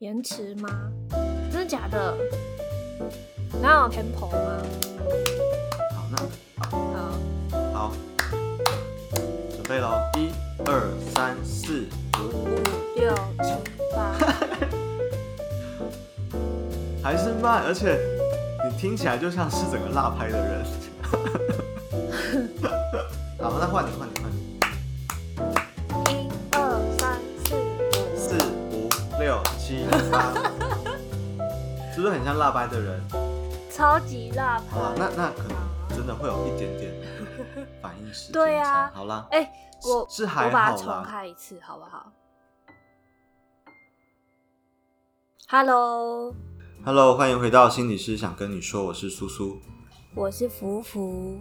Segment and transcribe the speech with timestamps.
[0.00, 0.68] 延迟吗？
[1.50, 2.14] 真的假的？
[3.62, 4.62] 哪有 tempo 吗？
[5.94, 6.18] 好，那
[6.68, 6.70] 好，
[7.72, 7.92] 好，好，
[9.48, 9.98] 准备喽！
[10.18, 10.30] 一、
[10.66, 11.86] 二、三、四、
[12.20, 12.60] 五、
[12.96, 13.54] 六、七、
[13.94, 14.12] 八，
[17.02, 17.98] 还是慢，而且
[18.68, 20.62] 你听起来就像是整个辣拍的人。
[23.40, 24.05] 好，那换你，换
[32.16, 33.00] 很像辣白的人？
[33.70, 34.64] 超级辣拍。
[34.70, 35.56] 好吧，那那可能
[35.90, 36.94] 真的会有一点点
[37.82, 38.40] 反应时间差。
[38.40, 39.50] 对啊，好啦，哎、欸，
[39.84, 42.10] 我是还好，我把它重开一次，好不好
[45.48, 49.60] ？Hello，Hello，欢迎回到心理师想跟你说，我是苏苏，
[50.14, 51.38] 我是福福。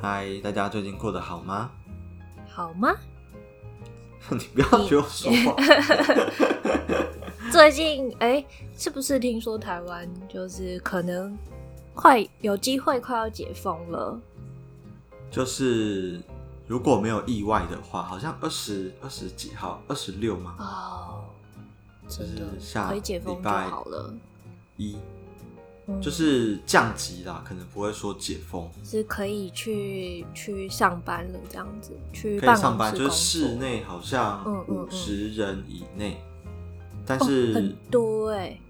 [0.00, 1.70] 嗨，大家最近过得好吗？
[2.48, 2.94] 好吗？
[4.30, 5.56] 你不要学我说话。
[7.52, 8.46] 最近哎、欸，
[8.76, 11.36] 是不是听说台湾就是可能
[11.94, 14.18] 快有机会快要解封了？
[15.30, 16.20] 就是
[16.66, 20.56] 如果没有意外的话，好像二十二十几号，二十六吗？
[20.58, 21.24] 哦，
[22.08, 24.14] 真的，就是下可以解封就好了。
[24.76, 24.96] 一。
[26.02, 36.35] 就是降级啦，可能不会说解封，是可以去去上班了，这样子去可以上班，就是室内好像五十人以内，嗯嗯嗯，
[37.06, 38.60] 但是、哦、很多哎、欸，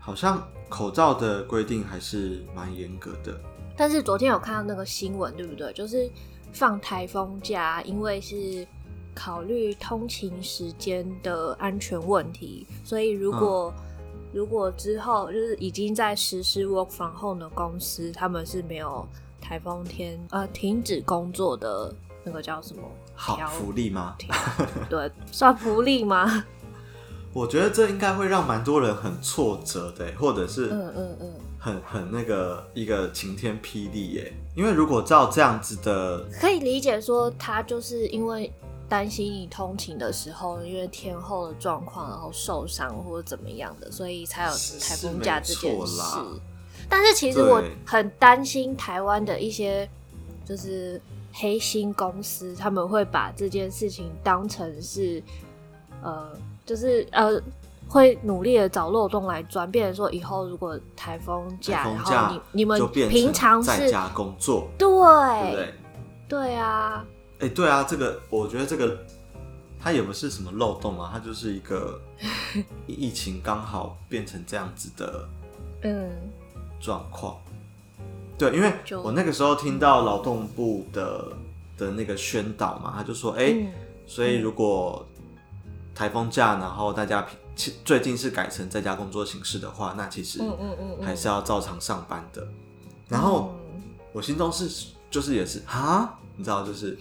[0.00, 3.40] 好像口罩的规定还是蛮严格的。
[3.76, 5.72] 但是昨天有看到那个新闻，对不对？
[5.72, 6.10] 就是
[6.52, 8.66] 放台风假，因为是
[9.14, 13.82] 考虑通勤时间的安全问题，所以如果、嗯
[14.32, 19.06] 如果之后就是已经在实施 work from home 的公司，他们是没有
[19.40, 22.82] 台风天呃停止工作的那个叫什么？
[23.14, 24.14] 好福利吗？
[24.90, 26.44] 对，算福利吗？
[27.36, 34.32] 我觉得这应该会让蛮多人很挫折的，或者是嗯嗯嗯，很很那个一个晴天霹雳耶。
[34.54, 38.50] 因为如果照这样子的，可以理解说他就是因为。
[38.88, 46.04] 担心你通勤的时候，因为天候的状况，然后受伤或者怎么样的，所以才有台风假这件事。
[46.88, 49.90] 但是其实我很担心台湾的一些
[50.44, 51.02] 就是
[51.32, 55.20] 黑心公司，他们会把这件事情当成是
[56.00, 56.30] 呃，
[56.66, 57.40] 就是呃，
[57.88, 65.74] 会努力的找漏洞来钻，变成说以后如果台风假，然后你你们平常是在家工作，对对对，
[66.28, 67.06] 对啊。
[67.38, 68.98] 哎、欸，对啊，这个我觉得这个
[69.78, 72.00] 它也不是什么漏洞啊，它就是一个
[72.88, 75.28] 疫情刚好变成这样子的
[75.82, 76.10] 嗯
[76.80, 77.36] 状况。
[78.38, 78.72] 对，因为
[79.02, 81.26] 我那个时候听到劳动部的
[81.78, 83.54] 的那个宣导嘛，他就说，哎、
[84.06, 85.06] 所以如果
[85.96, 87.26] 台风假，然后大家
[87.84, 90.40] 最近是改成在家工作形式的话，那其实
[91.02, 92.46] 还是要照常上班的。
[93.08, 93.54] 然后
[94.12, 96.18] 我心中是就是也是啊。
[96.38, 96.98] 你知道，就是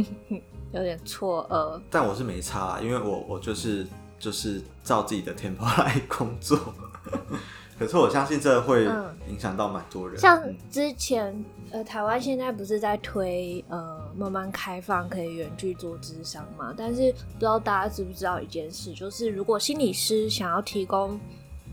[0.70, 3.86] 有点错愕，但我是没差啊，因为我我就是
[4.18, 6.58] 就是照自己的 tempo 来工作。
[7.78, 8.84] 可是我相信这会
[9.28, 10.18] 影响到蛮多人。
[10.18, 16.72] 像之前呃，台湾现在不是在推呃慢慢开放可以远距做咨商嘛？
[16.76, 21.18] 但是不知道大家知不知道一件事，就是如果心理师想要提供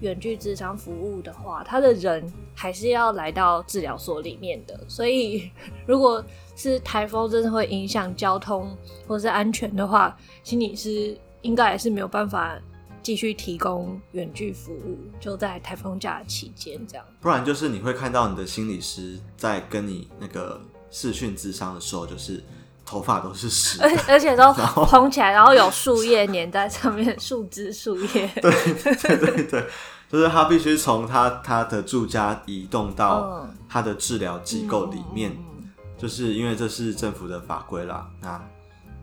[0.01, 4.79] 远距咨商服务的话，他的人还是要来到治疗所里面的。
[4.87, 5.49] 所以
[5.87, 6.23] 如果
[6.55, 8.75] 是台风真的会影响交通
[9.07, 12.59] 或是安全的话，心理师应该也是没有办法
[13.01, 17.05] 继续提供远距服务，就在台风假期间这样。
[17.21, 20.61] 不然就是你会看到你的心理师在跟你那个
[20.93, 22.41] 视讯智商的时候，就是
[22.85, 24.53] 头发都是湿，而且都
[24.87, 28.27] 蓬起来，然后有树叶粘在上面，树枝树叶。
[28.41, 28.51] 对
[28.95, 29.67] 对对对，
[30.09, 35.31] 就是他必须从他他的住家移动到他的治疗机构里面。
[35.31, 35.49] 嗯
[35.95, 38.41] 就是因为这是政府的法规啦，那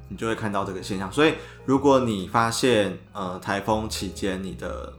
[0.09, 1.11] 你就会看到这个现象。
[1.11, 1.33] 所以，
[1.65, 4.93] 如果你发现呃台风期间你的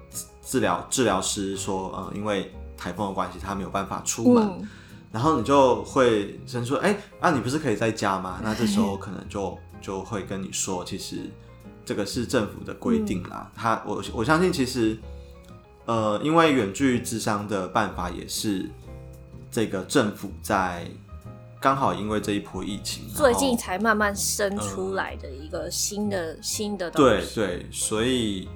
[0.43, 4.67] 治疗治疗师说呃因为台风的关系他没有办法出门，嗯、
[5.11, 8.39] 然后你就会先说哎啊你不是可以在家吗？
[8.43, 11.29] 那这时候可能就就会跟你说，其实
[11.85, 13.49] 这个是政府的规定啦。
[13.49, 14.97] 嗯、他我我相信其实
[15.85, 18.69] 呃因为远距智商的办法也是
[19.51, 20.85] 这个政府在。
[21.63, 27.35] 刚好因为这一波疫情，最近才慢慢生出来的一个新的、嗯、新的东西。
[27.35, 28.49] 对对，所以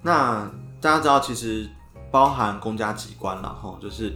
[0.00, 0.50] 那
[0.80, 1.68] 大家知道，其实
[2.10, 4.10] 包含公家机关，然后就是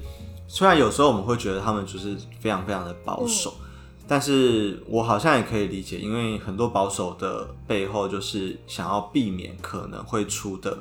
[0.49, 3.67] 虽然有时候我们会觉得他们就是非常非常的保守，嗯、
[4.09, 10.79] 但是我好像也可以理解，因为很多保守的背后就是想要避免可能会出的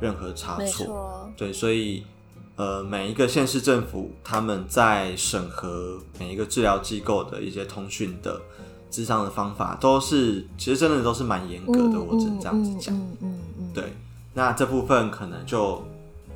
[0.00, 1.30] 任何差错。
[1.36, 2.02] 对，所以
[2.56, 8.40] 呃，每一个县市政府他们在审核每一个治疗机构的一些通讯的
[8.90, 11.98] 智商的方法，都是其实真的都是蛮严格的。
[11.98, 12.96] 嗯、我只能这样子讲。
[12.96, 13.70] 嗯嗯嗯。
[13.74, 13.92] 对，
[14.32, 15.84] 那这部分可能就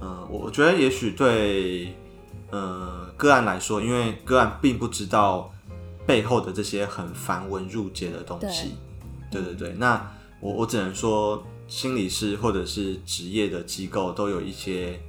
[0.01, 1.97] 呃，我觉得也许对
[2.55, 5.51] 呃个案来说，因为个案并不知道
[6.07, 8.77] 背后的这些很繁文缛节的东西。
[9.31, 9.91] 对，对对对，那
[10.41, 11.43] 我我只能说。
[11.67, 15.01] 心理师或者是职业的机构都有一些，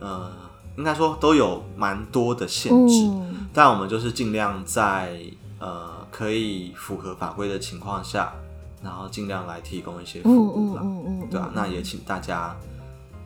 [0.00, 0.30] 呃，
[0.76, 5.18] 应该说都有蛮多的限制，嗯、但我们就是尽量在
[5.58, 8.34] 呃可以符合法规的情况下，
[8.82, 12.54] 然后尽量来提供一些服务吧，嗯嗯嗯嗯、对啊，那也请大家，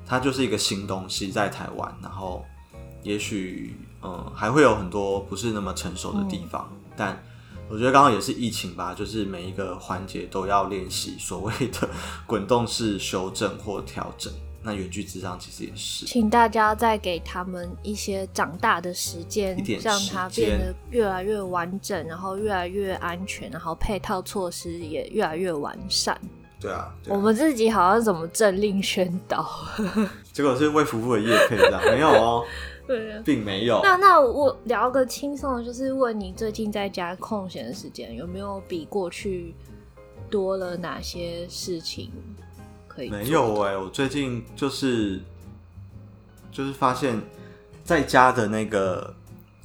[0.06, 2.44] 它就是一个新东西在台湾，然后
[3.03, 7.23] 也许嗯还会有很多不是那么成熟的地方，嗯、但。
[7.71, 11.87] 我觉得刚好也是疫情吧，就是每一个环节都要练习所谓的
[12.27, 14.33] 滚动式修正或调整。
[14.62, 26.19] 那远距咨商其实也是，请大家再给他们一些长大的时间，让它变得越来越完整，然后越来越安全，然后配套措施也越来越完善。
[26.59, 29.47] 对啊，对啊，我们自己好像怎么政令宣导，
[30.33, 32.47] 结 果是为服务的业配这样，没有哦。
[32.88, 33.81] 对，并没有。
[33.82, 39.55] 那那我聊个轻松的，就是问你最近在家空闲的时间有没有比过去
[40.31, 42.11] 多了哪些事情
[42.88, 43.11] 可以？
[43.11, 45.20] 没有哎、欸，我最近就是
[46.50, 47.20] 就是发现
[47.85, 49.14] 在家的那个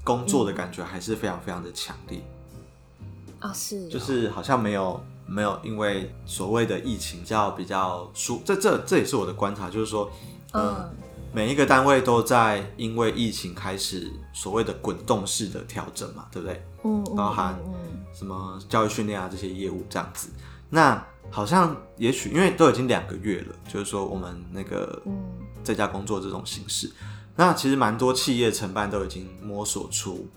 [0.04, 2.20] 工作的感觉还是非常非常的强烈
[3.40, 10.12] 啊，是，就是好像没有没有因为所谓的疫情叫比较舒，这这这也是我的观察，就是说，
[10.52, 10.76] 嗯。
[10.76, 10.96] 嗯
[11.36, 16.64] 每一个单位都在因为疫情开始所谓的滚动式的调整嘛，对不对？
[16.84, 17.60] 嗯，包含
[18.14, 20.30] 什么教育训练啊这些业务这样子。
[20.70, 25.02] 那好像也许因为都已经两个月了，就是说我们那个
[25.64, 26.92] 在家工作这种形式，
[27.36, 30.28] 那其实蛮多企业承办都已经摸索出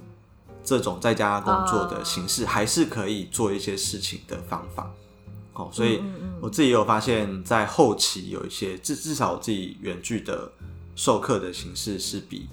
[0.65, 4.91] 这种在家工作的形式，还是可以做一些事情的方法。
[5.53, 6.03] 哦，所以
[6.41, 10.51] 我自己有发现，在后期有一些至至少我自己远距的。
[10.97, 12.49] 授课的形式是比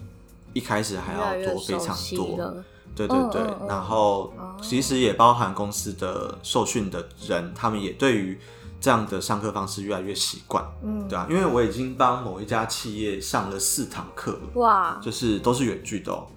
[0.51, 2.37] 一开始还要多非常多，
[2.93, 3.41] 对对对。
[3.41, 4.31] 嗯嗯嗯、然后
[4.61, 8.37] 其实也包含公司的受训的人，他们也对于
[8.79, 11.25] 这样的上课方式越来越习惯，嗯，对啊。
[11.29, 16.27] 因为我已经帮某一家企业上了四堂课了，哇，就是都是远距的哦。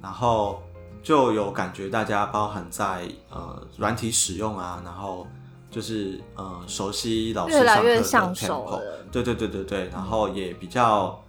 [0.00, 0.62] 然后
[1.02, 5.26] 就有感觉，大家包含在呃软体使用啊，然后
[5.70, 9.88] 就是呃熟悉老师上课的对对对对对。
[9.88, 11.20] 然后也比较。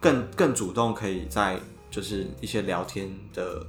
[0.00, 1.60] 更更主动，可以在
[1.90, 3.64] 就是一些聊天的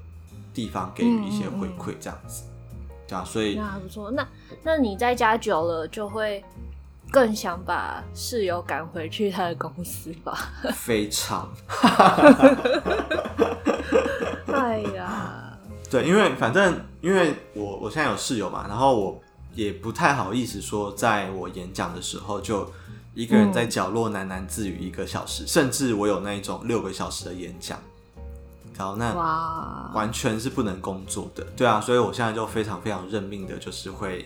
[0.54, 2.44] 地方给予一些回馈，这样子，
[3.08, 4.10] 对啊，所以那还不错。
[4.12, 4.26] 那
[4.64, 6.42] 那你在家久了，就会
[7.12, 10.38] 更想把室友赶回去他的公司吧？
[10.74, 11.52] 非常。
[14.48, 15.58] 哎呀，
[15.92, 19.22] 对，因为反正因为我我现在有室友嘛，然后我
[19.54, 22.72] 也不太好意思说，在我演讲的时候就。
[23.14, 27.78] 一个人在角落喃喃自语一个小时，嗯、甚至我有那一种六个小时的演讲，
[28.78, 31.44] 然后那完全是不能工作的。
[31.56, 34.26] 对啊，所以我现在就非常非常认命的，就是会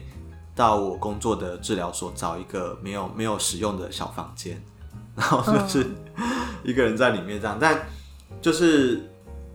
[0.56, 4.62] 到我工作的治疗所找一个没有没有使用的小房间，
[5.18, 5.88] 然后就是
[6.64, 7.58] 一个人在里面这样。
[7.60, 7.88] 但
[8.40, 9.10] 就是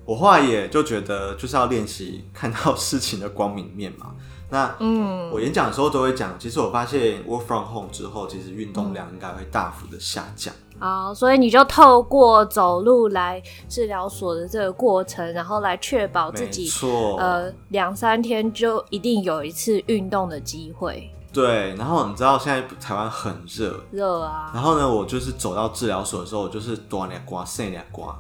[0.04, 4.12] 我后来也就觉得，就是要练习看到事情的光明面嘛。
[4.50, 10.52] 那嗯，我演讲的时候都会讲，其实我发现 work from home 之后，其实运动量应该会大幅的下降。
[10.80, 21.08] 好，所以你就透过走路来治疗所的这个过程，然后来确保自己，错呃，两三天就一定有一次运动的机会。
[21.32, 24.50] 对，然后你知道现在台湾很热，热啊。
[24.52, 28.18] 然后呢，我就是走到治疗所的时候，我就是多两刮，剩两刮，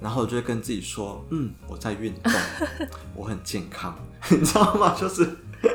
[0.00, 2.32] 然后我就会跟自己说，嗯，我在运动，
[3.14, 3.94] 我很健康，
[4.30, 4.94] 你知道吗？
[4.98, 5.28] 就是。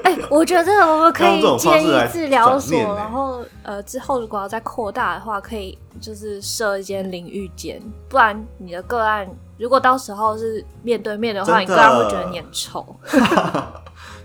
[0.03, 12.95] 哎、欸，我觉得我们可以建议治疗所，然后呃，之后如果要再扩大的话，可以就是设一间淋浴间，不然你的个案如果到时候是面对面的话，的你个案会觉得你很丑。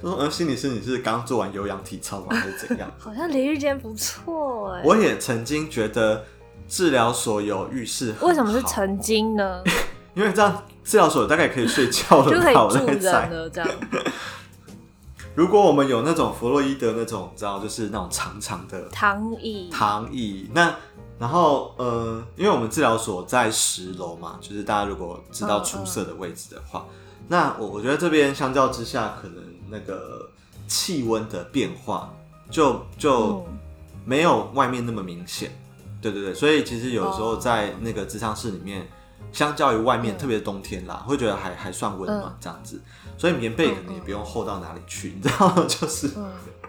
[0.00, 2.26] 说 呃，心理师，你是刚做完有氧体操吗？
[2.30, 2.88] 还是怎样？
[2.98, 4.82] 好像淋浴间不错哎。
[4.84, 6.24] 我也曾经觉得
[6.68, 9.62] 治疗所有浴室，为什么是曾经呢？
[10.14, 13.68] 因为这样治疗所大概可以睡觉了，就可以住人了，这样。
[15.38, 20.50] 如果我们有那种弗洛伊德那种，你知道，就是那种长长的躺椅，躺椅。
[20.52, 20.74] 那
[21.16, 29.36] 然后，呃，因为我们治疗所在十楼嘛，就是大家如果知道出色的位置的话，嗯嗯，那我我觉得这边相较之下，可能
[29.70, 30.28] 那个
[30.66, 32.12] 气温的变化
[32.50, 33.46] 就就
[34.04, 35.56] 没有外面那么明显。
[36.02, 38.84] 对对对，所以其实有时候在那个咨商室里面，
[39.30, 42.82] 相较于外面，特别是冬天啦，会觉得还还算温暖这样子。
[43.18, 45.52] 所以棉被可能也不用厚到哪里去，你知道？
[45.68, 46.10] 就是，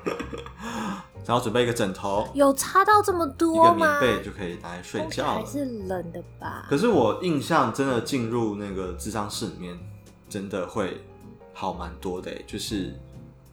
[1.25, 3.97] 然后准备一个枕头，有差到这么多吗？
[3.97, 5.33] 一个棉被就可以拿来睡觉了。
[5.39, 6.65] 还是冷的吧？
[6.69, 9.79] 可是我印象真的进入那个智商室里面，
[10.27, 11.01] 真的会
[11.53, 12.93] 好蛮多的，就是。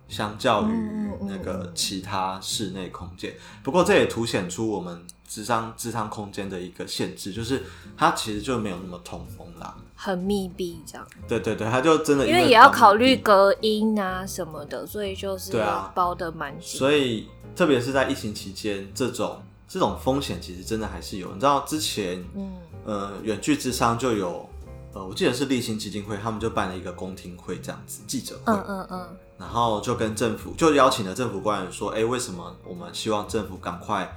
[0.08, 3.34] 相较于那个其他室内空间，
[3.64, 7.64] 不过这也凸显出我们智商智商空间的一个限制，就是
[7.96, 11.04] 它其实就没有那么通风啦，很密闭这样。
[11.26, 16.78] 对对对，他就真的因为，也要考虑隔音啊什么的，所以就是对啊，包的蛮紧。
[16.78, 17.26] 所以
[17.56, 21.32] 特别是在疫情期间，这种这种风险其实真的还是有。
[21.32, 24.48] 你知道之前，嗯呃，远距智商就有。
[24.94, 34.10] 呃，我记得是立新基金会，他们就办了一个公听会，这样子记者会，嗯嗯嗯，然后就跟政府就邀请了政府官员说，哎、欸，为什么我们希望政府赶快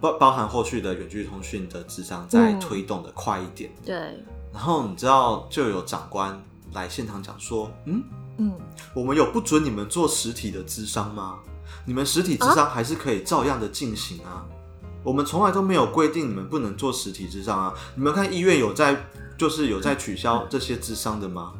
[0.00, 4.24] 包包含后续的远距通讯的智商再推动的快一点，嗯、对。
[4.52, 6.40] 然后你知道就有长官
[6.72, 8.02] 来现场讲说，嗯
[8.38, 8.52] 嗯，
[8.94, 11.38] 我们有不准你们做实体的咨商吗？
[11.84, 14.46] 你们实体智商还是可以照样的进行啊，啊
[15.02, 18.96] 我们从来都没有规定你们不能做实体智商啊，你们看医院有在。
[19.38, 21.52] 就是有在取消这些智商的吗？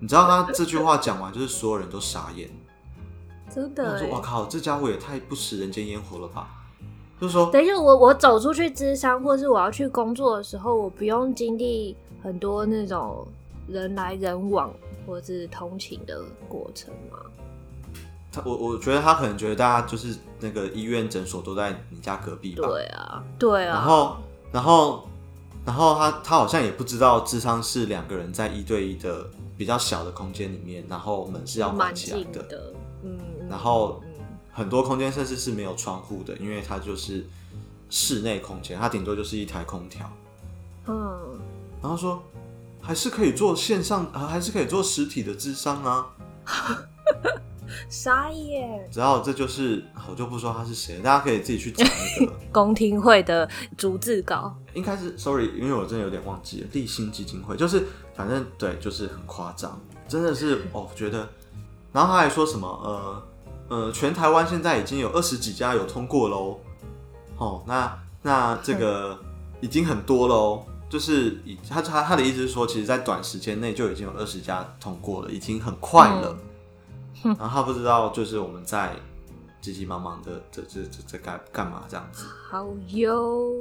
[0.00, 2.50] 你知道他这句话讲完，就是所有人都傻眼。
[3.48, 3.92] 真的？
[3.92, 6.48] 我说：“我靠，这家伙也太不食人间烟火了吧！”
[7.22, 13.24] 就是说，等一下，我我走出去咨商，或是我要去工作的时候，我不用经历很多那种
[13.68, 14.74] 人来人往
[15.06, 17.18] 或是通勤的过程吗？
[18.32, 22.66] 他我我觉得他可能觉得大家就是那个医院诊所都在你家隔壁吧？
[22.66, 23.74] 对啊，对啊。
[23.76, 24.16] 然后，
[24.50, 25.04] 然后。
[25.64, 29.24] 然后他他好像也不知道智商是两个人在一对一的
[29.56, 32.72] 比较小的空间里面，然后门是要关起来的，的
[33.04, 33.16] 嗯，
[33.48, 34.02] 然后
[34.52, 37.26] 很多空间甚至是没有窗户的，因为它就是
[37.90, 40.10] 室内空间，它顶多就是一台空调，
[40.86, 41.38] 嗯，
[41.80, 42.22] 然后说
[42.80, 46.06] 还是可以做线上啊，还是可以做实体的智商啊。
[47.88, 48.86] 傻眼！
[48.92, 56.66] 然后这就是我就不说他是谁，大家可以自己去找那个 公听会的逐字稿，应该是 sorry，因为我真的有点忘记了。
[56.72, 61.26] 立新基金会就是反正对，就是很夸张，真的是哦，觉得。
[61.92, 63.22] 然后他还说什么呃
[63.72, 66.60] 呃，全台湾现在已经有二十几家有通过喽。
[67.38, 69.18] 哦，那那这个
[69.62, 76.36] 已经很多喽，就是以他他他的意思是说，其实，在短时间内就已经有二十家通过了，已经很快了。
[77.24, 78.94] 嗯然后他不知道，就是我们在
[79.62, 82.26] 急急忙忙的这这这在干干嘛这样子。
[82.50, 83.54] 好哟，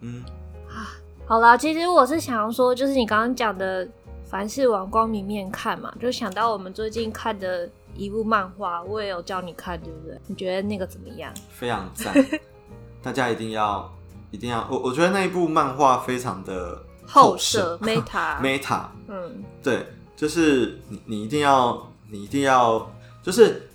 [0.00, 0.24] 嗯
[0.66, 3.86] 啊，好啦，其实我是想要说，就是你刚刚讲的，
[4.24, 10.18] 凡事往光明面看嘛，就想到我们最近看的一部漫画，我也有叫你看，对不对？
[10.26, 11.32] 你觉得那个怎么样？
[11.50, 12.14] 非常赞，
[13.02, 13.92] 大家一定要
[14.30, 19.86] 一定要，我我觉得那一部漫画非常的后设， meta meta，嗯，对，
[20.16, 21.86] 就是你你一定要。
[22.08, 22.88] 你一定要，
[23.20, 23.68] 就是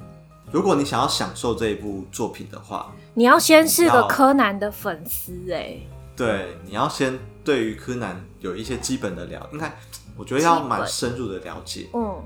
[0.53, 5.75] 如果你想要享受这一部作品的话，你要先是个柯南的粉丝哎。
[6.15, 9.69] 对，你要先对于柯南有一些基本的了，应该
[10.15, 11.89] 我觉得要蛮深入的了解。
[11.93, 12.23] 嗯，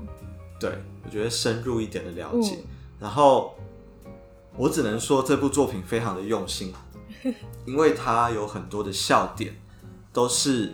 [0.58, 0.70] 对，
[1.04, 2.56] 我觉得深入一点的了解。
[2.56, 2.64] 嗯、
[3.00, 3.54] 然后
[4.56, 6.72] 我只能说这部作品非常的用心，
[7.66, 9.54] 因为它有很多的笑点，
[10.12, 10.72] 都是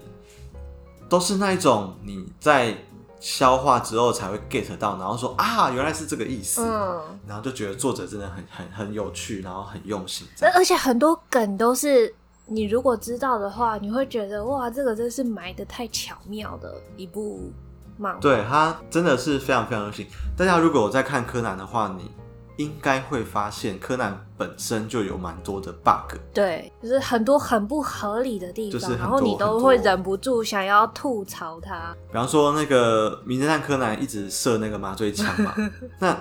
[1.08, 2.76] 都是那一种你在。
[3.24, 12.12] 消化之后才会 get 到，然后说啊，原来是这个意思，嗯，然后就觉得作者真的很很很有趣，然后很用心，而且很多梗都是
[12.46, 17.52] 你如果知道的话，你会觉得哇，这个真是埋的太巧妙的一部
[17.99, 18.20] 漫画。
[18.20, 20.06] 对，他真的是非常非常用心。
[20.37, 22.11] 大家如果我在看柯南的话，你。
[22.58, 31.96] 应该会发现柯南本身就有蛮多的 bug，对，就是很多很不合理的地方，然后你都会忍不住想要吐槽他。
[32.08, 35.54] 比方说那个名侦探柯南一直射那个麻醉枪嘛，
[35.99, 36.16] 那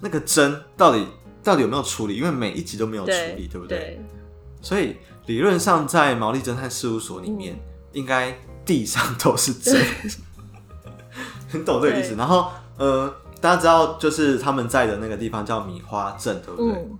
[0.00, 1.06] 那个针到底
[1.44, 2.16] 到底有没有处理？
[2.16, 3.78] 因为每一集都没有处理，对，对不对？
[3.78, 4.04] 对，
[4.62, 4.96] 所以
[5.26, 7.60] 理论上在毛利侦探事务所里面，嗯、
[7.92, 9.84] 应该地上都是针，
[11.58, 12.14] 你懂这个意思？
[12.14, 13.12] 然后呃。
[13.38, 16.72] 大家知道，就是他们在的那个地方叫米花镇，对不对？
[16.72, 16.98] 嗯、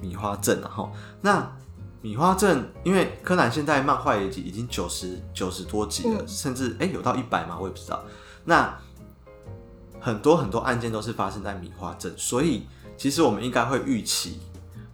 [0.00, 0.90] 米花镇，然后
[1.20, 1.52] 那
[2.00, 7.58] 米花镇，因为柯南现在漫画也已经九十九十多集了，嗯、甚至哎、欸、有到一百吗？
[7.60, 8.02] 我也不知道。
[8.44, 8.72] 那
[9.98, 12.62] 很多很多案件都是发生在米花镇，所以
[12.96, 14.38] 其实我们应该会预期，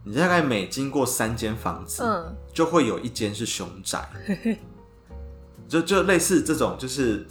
[0.05, 4.09] 你大概每经过三间房子，嗯、就会有一间是凶宅，
[5.69, 7.25] 就就类似这种，就是。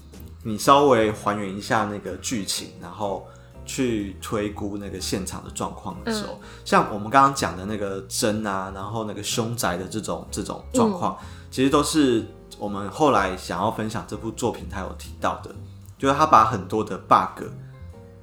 [0.44, 3.26] 你稍微还原一下那个剧情，然后
[3.66, 12.26] 去推估那个现场的状况的时候，嗯、像我们刚刚讲的那个针啊，然后那个凶宅的这种这种状况，嗯、其实都是
[12.60, 15.50] 我们后来想要分享这部作品他有提到的，
[15.98, 17.46] 就是他把很多的 bug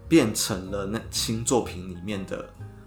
[0.06, 2.44] 变成了那新作品里面的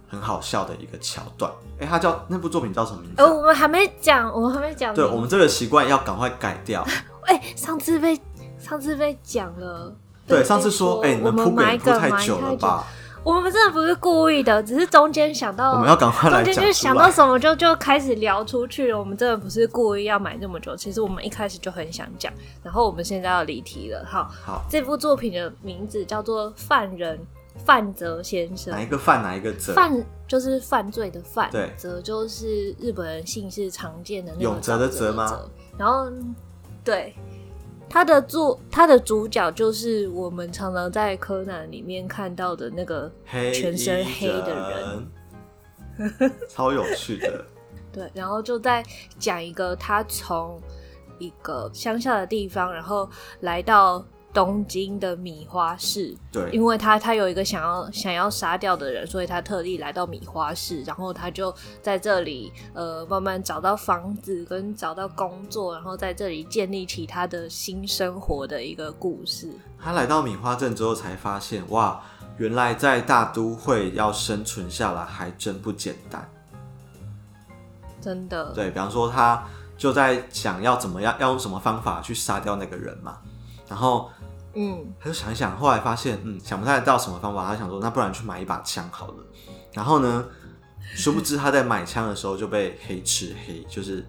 [0.08, 1.52] 很好笑的一个桥段。
[1.80, 3.22] 哎、欸，他叫那部作品叫什么名字？
[3.22, 4.94] 呃，我们还没讲，我们还没讲。
[4.94, 6.86] 对，我们这个习惯要赶快改掉。
[7.26, 8.20] 哎、欸，上次被
[8.64, 9.94] 上次被讲了。
[10.26, 12.88] 对，上次说，哎、欸，你们铺梗铺太久了吧？
[13.26, 16.46] 我们真的不是故意的，只是中间想到，我们要赶快来讲。
[16.46, 18.98] 中间就想到什么就就开始聊出去了。
[19.00, 24.06] 我们真的不是故意要买这么久，其实我们一开始就很想讲，然后我们现在要离题了。
[24.06, 27.18] 好，好，这部作品的名字叫做《犯人
[27.66, 29.74] 范泽先生》，哪一个犯哪一个泽？
[29.74, 35.40] 犯就是犯罪的犯，对，泽就是日本人姓氏常见的那泽的泽吗？
[35.78, 36.10] 然后，
[36.84, 37.14] 对。
[37.94, 43.12] 他的主他的主角就是我们常常在柯南里面看到的那个
[43.54, 47.46] 全身黑的人，人 超有趣的。
[47.92, 48.84] 对，然后就在
[49.20, 50.60] 讲一个他从
[51.20, 53.08] 一个乡下的地方，然后
[53.42, 54.04] 来到。
[54.34, 69.48] 东京的米花市，对，因为他他有一个想要想要杀掉的人，所以他特地来到米花市，然后他就在这里呃慢慢找到房子跟找到工作，然后在这里建立起他的新生活的一个故事。
[69.80, 72.02] 他来到米花镇之后才发现，哇，
[72.38, 76.28] 原来在大都会要生存下来还真不简单，
[78.02, 78.52] 真的。
[78.54, 79.46] 对，比方说，他
[79.78, 83.20] 就在想要怎么样，要用什么方法去杀掉那个人嘛，
[83.70, 84.10] 然后。
[84.56, 87.48] 嗯，他就想一想，后来发现，嗯，想不太到什么方法。
[87.48, 89.16] 他想说，那不然去买一把枪好了。
[89.74, 90.26] 然后呢，
[90.96, 94.06] 殊不知他在买枪的时候就被黑吃黑，就是，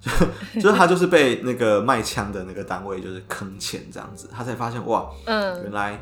[0.00, 0.10] 就
[0.60, 4.28] 就是他就是被那个卖枪的那个单位就是坑钱这样子。
[4.30, 5.98] 他才发现，哇，嗯，原来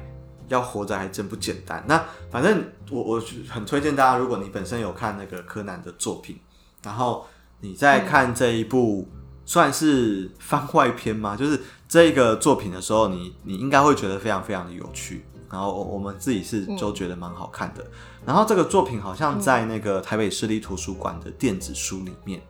[0.48, 1.84] 要活着还真不简单。
[1.86, 6.40] 那反正我我很推荐大家，如果你本身有看那个柯南的作品，
[6.82, 7.24] 然后
[7.60, 9.08] 你在看这一部
[9.44, 11.36] 算是番外篇吗？
[11.36, 11.60] 就是。
[11.94, 17.84] 这一个作品的时候，你你应该会觉得非常非常的有趣，然后我们自己是都觉得蛮好看的。
[17.84, 17.90] 嗯、
[18.26, 22.42] 然后这个作品好像在那个台北市立图书馆的电子书里面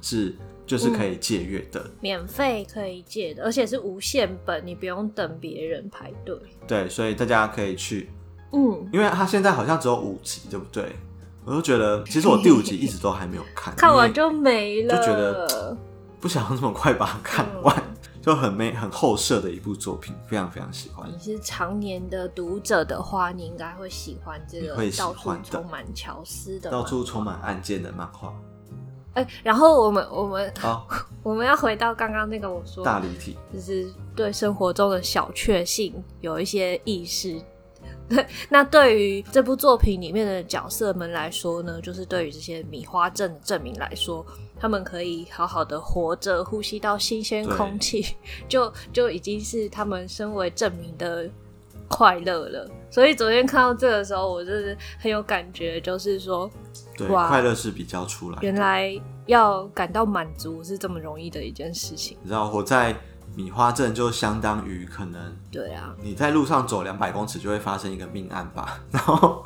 [0.00, 0.34] 是
[0.66, 6.36] 就是可以借阅的，嗯、免费可以借的，而且是无限本，你不用等别人排队。
[6.66, 8.10] 对，所以大家可以去，
[8.50, 10.96] 嗯，因为它现在好像只有五集，对不对？
[11.44, 15.76] 我就觉得，其实我第五集一直都还没有看， 看完就没了，就觉得
[16.20, 17.72] 不想这么快把它看完。
[17.76, 17.91] 嗯
[18.22, 21.10] 就很美、很后设的一部作品，非常非常喜欢。
[21.12, 28.32] 你是常年的读者的话，你应该会喜欢这个到处充满乔思的、到处充满案件的漫画。
[29.14, 30.86] 哎、欸，然后我们我们好，
[31.24, 37.42] 我们要回到刚刚那个我说大离体，就是对生活中的小确幸有一些意识。
[38.14, 44.24] 对， 那对于这部作品里面的角色们来说呢，就是对于这些米花镇的镇民来说，
[44.60, 48.14] 他们可以好好的活着，呼吸到新鲜空气，
[48.48, 51.28] 就就已经是他们身为镇民的
[51.88, 52.70] 快乐了。
[52.90, 56.50] 所以昨天看到这个时候，我就是很有感觉，就是说，
[56.96, 58.94] 对，哇，快乐是比较出来，原来
[59.26, 62.18] 要感到满足是这么容易的一件事情。
[62.22, 62.94] 你知道我在。
[63.34, 69.44] 米花镇就相当于可能，对啊，你在路上走两百公尺就会发生一个命案吧， 然后，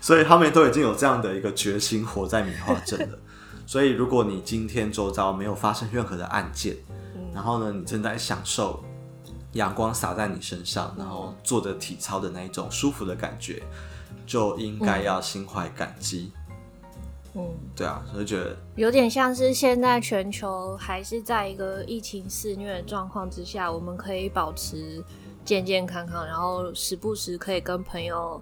[0.00, 3.18] 所以他们都已经有这样的一个决心活在米花镇了。
[3.66, 6.76] 所以如果你今天周遭没有发生任何的案件，
[7.14, 8.84] 嗯、然后呢，你正在享受
[9.52, 13.62] 阳光洒在你身上，然后做着体操的那一种舒服的感觉，
[14.26, 16.32] 就应该要心怀感激。
[16.36, 16.41] 嗯
[17.34, 25.02] 嗯，对啊，所以觉得有点像是现在全球还是在一个疫情肆虐的状况之下，我们可以保持
[25.42, 28.38] 健健康康，然后时不时可以跟朋友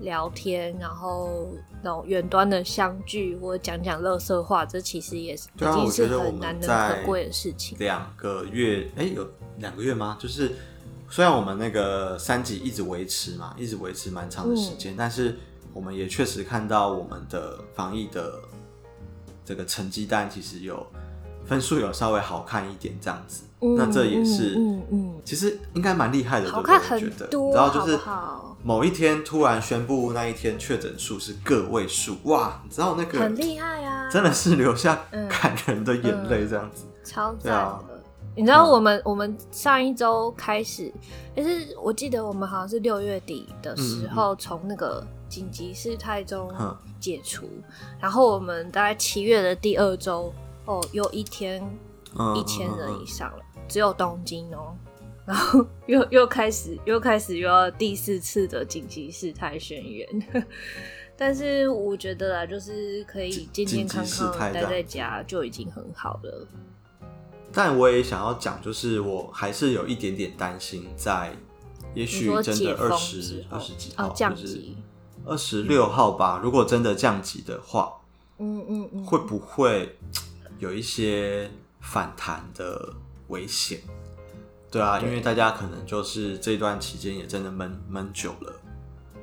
[0.00, 1.46] 聊天，然后
[1.82, 7.76] 那种远端的相聚或讲讲乐色话，这其实也是已经是很难能可贵的事情。
[7.78, 10.16] 两个月，哎，有两个月吗？
[10.18, 10.52] 就是
[11.10, 15.36] 虽然我们那个三级一直维持嘛，一直维持蛮长的时间，嗯、但是。
[15.72, 18.40] 我们也确实看到我们的防疫的
[19.44, 20.86] 这个成绩单，其实有
[21.44, 23.44] 分数有稍微好看一点这样子。
[23.62, 27.54] 嗯、那这也是，嗯嗯，嗯其实应该蛮厉害的，好看很多。
[27.54, 27.98] 然后就是
[28.62, 32.60] 某一天突然宣布那一天确诊数是个位数，哇！
[32.64, 37.58] 你知道那个很厉害啊，真的是留下感人的眼泪这样子，嗯嗯、超赞的。
[37.58, 37.82] 啊、
[38.34, 40.92] 你知道我们、嗯、我们上一周开始，
[41.34, 45.02] 但是我记得我们好像是六月底的时候从那个。
[45.28, 46.52] 紧急事态中
[47.00, 47.62] 解除，嗯、
[48.00, 50.32] 然后我们大概七月的第二周，
[50.64, 51.62] 哦，又一天
[52.36, 54.76] 一千人以上了，只有东京哦，
[55.26, 60.08] 然后又又开始又开始又要第四次的紧急事态宣言。
[61.18, 66.46] 但是我觉得啦，就是可以健健康康待在家就已经很好了。
[67.52, 71.34] 但我也想要讲，就是我还是有一点点担心，在
[71.94, 74.76] 也许真的二十二十几号，降级
[75.26, 76.40] 二十六号吧。
[76.42, 77.92] 如果真的降级的话，
[78.38, 79.98] 嗯嗯嗯，会不会
[80.58, 82.94] 有一些反弹的
[83.28, 83.80] 危险？
[84.70, 88.52] 对啊，因为大家可能就是这段期间也真的闷闷久了。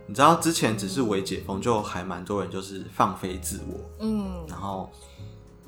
[0.05, 4.91] 你知道之前只是微解封，就还蛮多人就是放飞自我，嗯，然后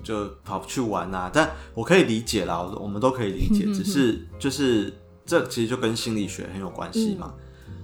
[0.04, 1.30] 就跑去玩啊。
[1.34, 4.94] 但我可以理解啦，我们都可以理解， 只是就是
[5.26, 7.34] 这其实就跟心理学很有关系嘛。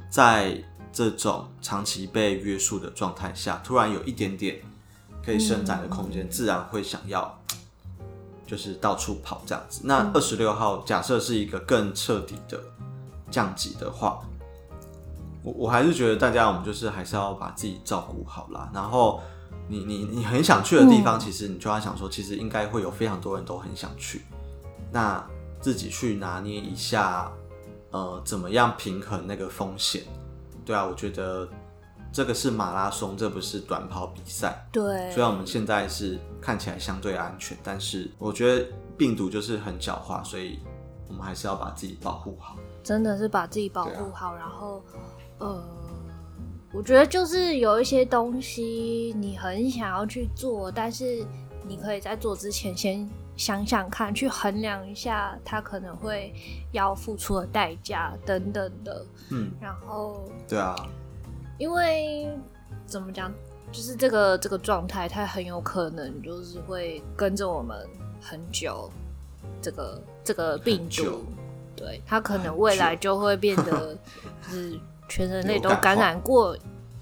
[0.09, 0.61] 在
[0.91, 4.62] 这种长期被约束的状态下，突然有一点点
[5.25, 7.39] 可以伸展的空间，自然会想要
[8.45, 9.82] 就是到处跑这样子。
[9.84, 12.60] 那二十六号假设是一个更彻底的
[13.30, 14.19] 降级的话。
[15.43, 18.69] 我我还是觉得大家，我们就是还是要把自己照顾好啦。
[18.71, 19.19] 然后
[19.67, 24.21] 你你你很想去的地方，其实你就要想说，其实应该会有非常多人都很想去。
[24.91, 25.27] 那
[25.60, 27.32] 自己去拿捏一下，
[27.89, 30.04] 呃，怎么样平衡那个风险？
[30.65, 31.47] 对啊，我觉得
[32.12, 34.65] 这个是马拉松，这不是短跑比赛。
[34.71, 35.12] 对。
[35.12, 38.65] 虽然我们现在是看起来相对安全，但是我觉得
[38.97, 40.60] 病毒就是很狡猾，所以
[41.08, 42.56] 我们还是要把自己保护好。
[42.84, 44.82] 真的是把自己保护好，啊、然后。
[45.39, 45.60] 呃，
[46.71, 51.26] 我觉得就是有一些东西你很想要去做，但是
[51.67, 53.10] 你可以在做之前先
[53.41, 56.32] 想想看，去衡量一下他可能会
[56.71, 59.04] 要付出的代价等等的。
[59.32, 60.75] 嗯，然后对啊，
[61.58, 62.30] 因为
[62.86, 63.34] 怎么讲，
[63.71, 67.75] 就是这个这个状态，它很有可能就是会跟着我们
[68.21, 68.91] 很久。
[69.60, 71.25] 这个这个病毒，
[71.75, 73.97] 对，它可能未来就会变得
[74.47, 74.80] 就是。
[75.10, 76.56] 全人类都感染过，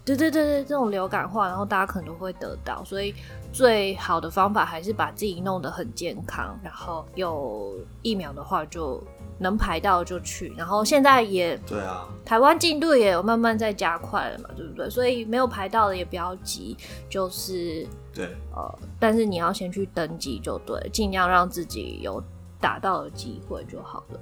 [0.03, 3.13] 对对对对，这种流感化，然后大家可能都会得到，所以
[3.51, 9.03] 最好的方法还是把自己弄得很健康，然后有疫苗的话就
[9.37, 14.89] 能排到就去，然后现在也对啊，台湾进度也有慢慢在加快了嘛，对不对？
[14.89, 16.77] 所以没有排到的也不要急，
[17.09, 22.23] 就是对，呃，但是你要先去登记就对，尽量让自己有
[22.59, 24.19] 打到的机会就好了。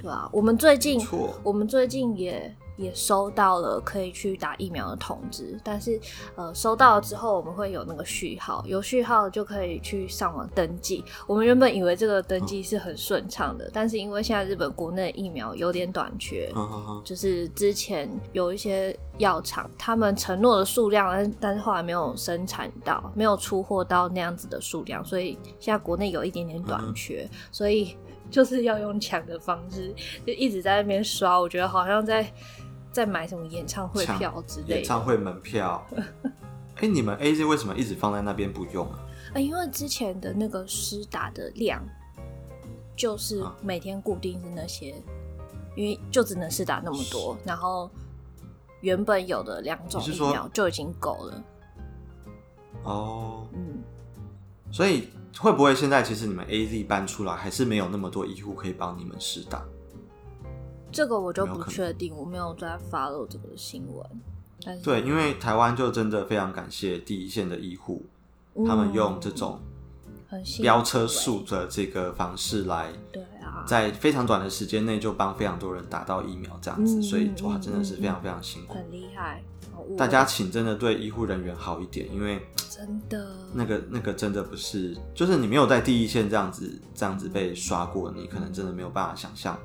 [0.00, 1.00] 对啊，我们最近
[1.42, 6.00] 我们最近也也收到了可以去打疫苗的通知，但是
[6.34, 11.04] 呃收到了之后，我们会有那个序号，有序号就可以去上网登记。
[11.26, 16.52] 我们原本以为这个登记是很顺畅的，但是因为现在日本国内疫苗有点短缺，
[17.04, 27.96] 就是之前有一些药厂他们承诺的数量，但但是后来没有生产到，没有出货到那样子的数量，所以现在国内有一点点短缺，所以。
[28.30, 29.94] 就是要用抢的方式，
[30.26, 31.38] 就一直在那边刷。
[31.38, 32.32] 我觉得好像在
[32.92, 34.74] 在买什么演唱会票之类的。
[34.76, 35.84] 演唱会门票。
[36.76, 38.98] 哎、欸，你们 AZ 为什么一直放在那边不用啊？
[39.34, 41.82] 啊，因为之前的那个施打的量
[42.96, 44.94] 就是每天固定是那些，
[45.76, 47.90] 因为就只能施打那么多，然后
[48.80, 51.44] 原本有的两种疫苗就已经够了。
[52.84, 53.82] 哦，嗯，
[54.70, 55.08] 所以。
[55.38, 59.64] 会不会现在其实你们 AZ 搬出来，还是没有那么多医护可以帮你们施打？
[60.92, 64.06] 这个我就不确定，我没有在 follow 这个新闻。
[64.64, 68.04] 但是对，因为台湾就真的非常感谢第一线的医护，
[68.54, 69.58] 嗯、他们用这种
[70.60, 79.42] 飙车速的这个方式来，对啊，在非常短的时间内就帮非常多人打到疫苗，这样子，嗯、所以哇，真的是非常非常辛苦，很厉害。
[79.98, 89.58] 大家请真的对医护人员好一点，因为真的那个那个真的不是，就是你没有在第一线这样子这样子被刷过，你可能真的没有办法想象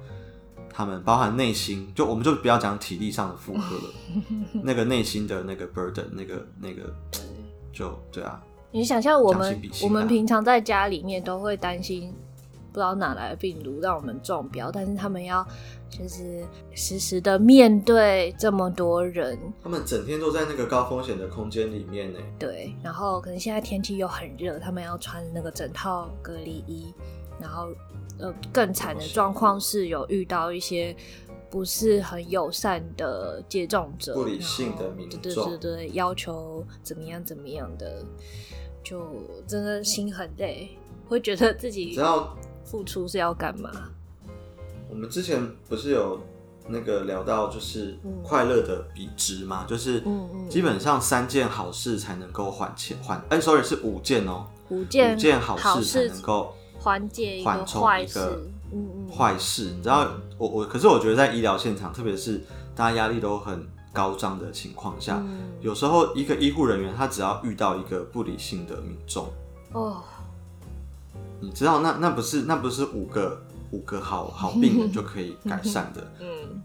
[0.78, 3.94] 他们包含内心，就我们就不要讲体力上的负荷了，
[4.64, 6.94] 那个内心的那个 burden，那个那个
[7.74, 8.40] 就对啊。
[8.70, 12.14] 你想象我们我们平常在家里面都会担心。
[12.70, 15.44] 不知道哪来的病毒让我们中标，但是他们要
[15.90, 22.20] 就是实时的面对这么多人，他们整天都在那个高风险的空间里面呢。
[22.38, 26.94] 对，然后可能现在天气又很热，他们要穿那个整套隔离衣，
[27.40, 27.70] 然后
[28.20, 30.96] 呃更惨的状况是有遇到一些
[31.50, 38.04] 不是很友善的接种者，不理性的民众，对对对对，要求怎么样怎么样的，
[38.84, 39.02] 就
[39.48, 42.36] 真的心很累，会觉得自己只要。
[42.70, 43.72] 付出是要干嘛？
[44.90, 46.20] 我们之前不是有
[46.68, 50.04] 那个聊到，就是快乐的比值嘛，嗯、就是
[50.50, 56.54] 基本上三件好事才能够缓解缓，哎，sorry 是五件哦、喔，五件五件好事才能够
[56.88, 59.72] 缓解缓冲一个嗯嗯坏事。
[59.76, 62.42] 你知道，我我可是我觉得在医疗现场，特别是
[62.74, 69.28] 大家压力都很高涨的情况下，嗯、有时候一个医护人员他只要遇到一个不理性的民众，
[69.74, 70.02] 哦，
[71.42, 76.10] 你知道那那不是那不是五个五个好好病人就可以改善的。
[76.22, 76.62] 嗯，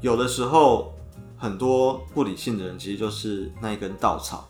[0.00, 0.94] 有的时候
[1.36, 4.48] 很多不理性的人其实就是那一根稻草。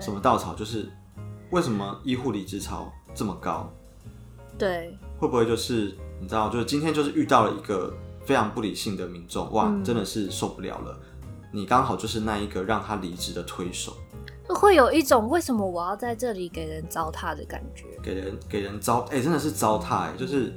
[0.00, 0.54] 什么稻草？
[0.54, 0.90] 就是
[1.50, 3.70] 为什么医护离职潮这么高？
[4.58, 7.92] 对，会不会就是你知道，就是今天就是遇到了一个
[8.24, 10.98] 非常不理性的民众，哇，嗯、真的是受不了了。
[11.52, 13.92] 你刚好就是那一个让他离职的推手，
[14.48, 20.52] 会有一种为什么我要在这里给人糟蹋的感觉，给人给人糟，哎、欸，真的是糟蹋，哎，就是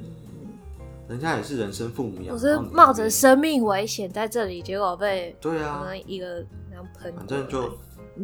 [1.08, 7.76] 人家也是人生父母养，我是冒着生命危险在这里，结果被对啊，一个那样喷，反正就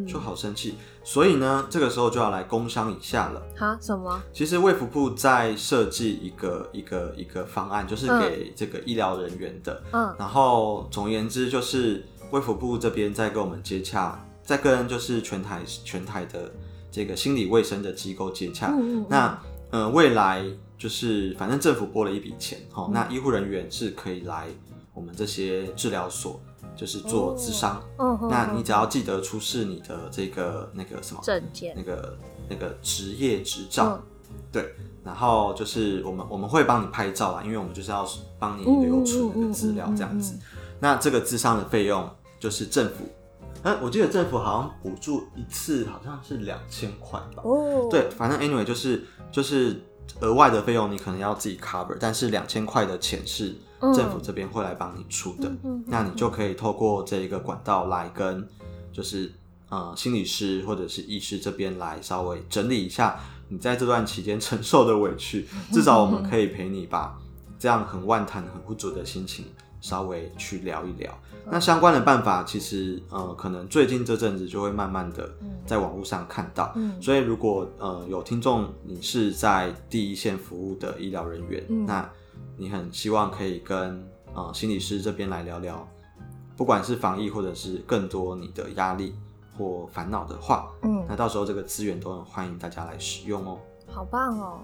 [0.07, 3.41] 就好生气，嗯、所以呢，这个时候就要来工商一下了。
[3.55, 3.77] 哈？
[3.81, 4.21] 什么？
[4.31, 12.03] 其实卫福部在设计一个一个一个方案，就是给这个医疗人员的，嗯，然后总而言之就是。
[12.31, 16.51] 卫福部这边在跟我们接洽，在跟就是全台全台的
[16.91, 18.69] 这个心理卫生的机构接洽。
[18.71, 20.43] 嗯嗯那呃，未来
[20.75, 24.47] 就是反正政府拨了一笔钱，齁，那医护人员是可以来
[24.95, 26.41] 我们这些治疗所，
[26.75, 27.81] 就是做咨商。
[27.97, 28.27] 哦。
[28.29, 32.17] 那你只要记得出示你的这个那个什么证件，那个
[32.49, 33.99] 那个职业执照。
[34.31, 34.75] 嗯、对。
[35.03, 38.07] 然后就是我们我们会帮你拍照啊，因为我们就是要
[38.39, 40.37] 帮你留存那个资料这样子。
[40.79, 42.09] 那这个咨商的费用。
[42.39, 43.07] 就是政府，
[43.61, 47.41] 嗯，我记得政府好像补助一次好像是两千块吧。
[47.45, 49.81] 哦，对，反正 anyway 就是就是
[50.19, 53.55] 额外的费用你可能要自己 cover，但是两千块的钱是
[53.93, 55.51] 政府这边会来帮你出的。
[55.63, 58.47] 嗯，那你就可以透过这一个管道来跟
[58.91, 59.31] 就是
[59.69, 63.19] 呃心理师或者是医师这边来稍微整理一下
[63.49, 67.17] 你在这段期间承受的委屈， 至少我们可以陪你把
[67.59, 69.45] 这样很万谈很不足的心情
[69.81, 71.11] 稍微去聊一聊。
[71.45, 75.29] 那相关的办法，其实呃，可能最近这阵子就会慢慢的
[75.65, 76.71] 在网络上看到。
[76.77, 82.09] 嗯，所以如果呃有听众你是在第一线服务的医疗人员，嗯，那
[82.57, 85.87] 你很希望可以跟呃心理师这边来聊聊，
[86.55, 89.15] 不管是防疫或者是更多你的压力
[89.57, 93.59] 或烦恼的话，嗯，那到时候这个资源都很欢迎大家来使用哦。
[93.87, 94.59] 好棒哦。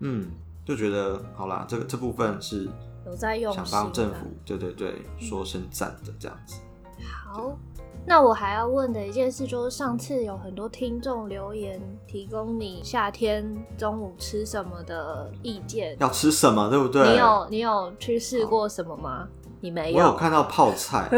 [0.00, 0.30] 嗯，
[0.64, 2.68] 就觉得好啦，这个这部分是。
[3.04, 6.60] 有在用，想帮政府，对对对，说声赞的这样子。
[7.02, 7.58] 好，
[8.04, 13.44] 那我还要问的一件事就是，上次有很多听众留言提供你夏天
[13.78, 17.12] 中午吃什么的意见，要吃什么，对不对？
[17.12, 19.28] 你有你有去试过什么吗？
[19.60, 19.98] 你没有？
[19.98, 21.08] 我有看到泡菜，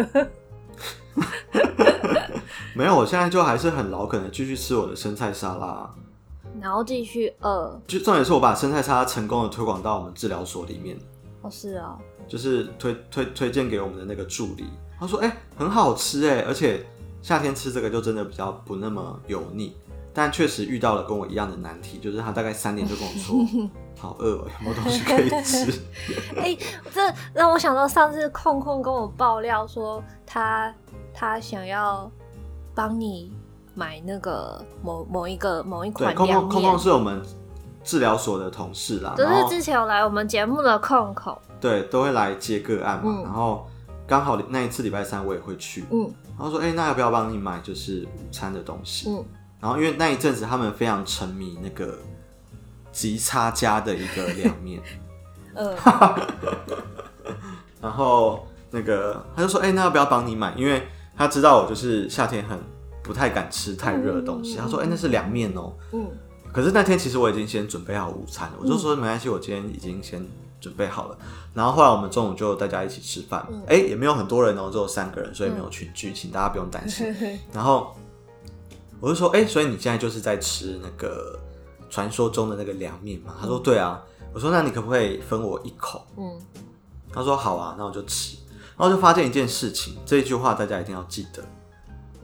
[2.76, 2.94] 没有。
[2.94, 5.90] 我现在就还是很老梗的，继续吃我的生菜沙拉，
[6.60, 7.80] 然后继续饿。
[7.86, 10.98] 就重点是我把生菜沙拉成功的推广到我们治疗所里面。
[11.40, 14.66] 哦，是啊，就是推推推荐给我们的那个助理，
[15.04, 16.84] 他说：“哎、欸，很好吃哎，而且
[17.22, 19.76] 夏天吃这个就真的比较不那么油腻。”
[20.14, 23.36] 但确实遇到了跟我一样的难题，就是他大概三点就跟我说
[23.98, 25.70] ：“好饿哦，有没有东西可以吃？”
[26.36, 26.58] 哎、欸，
[26.92, 27.00] 这
[27.32, 30.72] 让我想到上次控控跟我爆料说他
[31.12, 32.10] 他想要
[32.74, 33.32] 帮你
[33.74, 36.34] 买那个某某一个某一款凉面。
[36.36, 37.22] 控控控控是我们。
[37.86, 43.02] 治疗所的同事啦，就是之前有来我们节目的控控，对，都会来接个案嘛。
[43.04, 43.66] 嗯、然后
[44.06, 49.08] 刚好那一次礼拜三我也会去，嗯，然后说，哎、欸，那要不要帮你买就是午餐的东西？
[49.08, 49.24] 嗯，
[49.60, 51.98] 然后因为那一阵子他们非常沉迷那个
[52.92, 54.80] 吉差家的一个凉面，
[55.56, 55.74] 嗯，
[57.80, 60.52] 然后那个他就说，哎、欸，那要不要帮你买？
[60.56, 60.86] 因为
[61.16, 62.58] 他知道我就是夏天很
[63.02, 66.10] 不太敢吃太热的东西，嗯、他说，哎、欸，那是凉面哦，嗯。
[66.52, 70.24] 可是那天其实我已经先准备好午餐了，我就说没关系，我今天已经先
[70.64, 71.18] 准备好了。
[71.52, 77.14] 然后后来我们中午就大家一起吃饭，哎，也没有很多人哦，只有三个人，所以没有群聚，请大家不用担心。
[77.52, 77.94] 然后
[78.98, 81.38] 我就说，哎，所以你现在就是在吃那个
[81.90, 83.34] 传说中的那个凉面嘛？
[83.40, 84.02] 他说对啊。
[84.32, 86.04] 我说那你可不可以分我一口？
[86.16, 86.40] 嗯，
[87.12, 88.36] 他说好啊，那我就吃。
[88.76, 91.44] 然后就发现一件事情，这一句话大家一定要记得，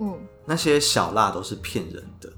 [0.01, 2.29] 嗯，那些小辣都是骗人的。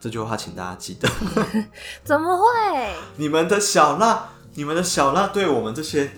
[0.00, 1.08] 这句话请大家记得。
[2.02, 2.94] 怎么会？
[3.16, 6.10] 你们的小辣，你们的小辣，对我们这些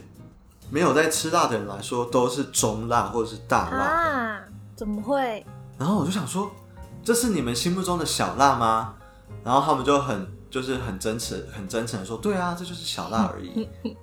[0.70, 4.40] 没有在吃辣的人来说，都是中辣或者是大辣啊？
[4.74, 5.44] 怎么会？
[5.78, 6.50] 然后我就想说，
[7.02, 8.94] 这是你们心目中的小辣吗？
[9.42, 13.68] 然后他们就很就是很真诚、很真诚的说，对啊，这就是小辣而已。